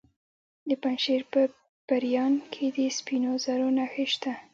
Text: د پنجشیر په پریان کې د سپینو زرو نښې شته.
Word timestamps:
د 0.69 0.71
پنجشیر 0.81 1.21
په 1.33 1.41
پریان 1.87 2.33
کې 2.53 2.65
د 2.75 2.77
سپینو 2.97 3.31
زرو 3.45 3.67
نښې 3.77 4.05
شته. 4.13 4.31